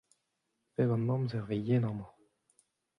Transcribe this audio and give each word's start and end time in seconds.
Bep 0.73 0.89
an 0.95 1.11
amzer 1.15 1.41
e 1.45 1.47
vez 1.47 1.63
yen 1.67 1.85
amañ. 1.89 2.13